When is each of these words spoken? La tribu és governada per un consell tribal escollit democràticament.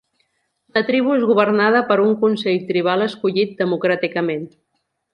La 0.77 0.81
tribu 0.87 1.13
és 1.15 1.25
governada 1.33 1.83
per 1.91 1.99
un 2.05 2.17
consell 2.25 2.59
tribal 2.73 3.07
escollit 3.09 3.57
democràticament. 3.65 4.47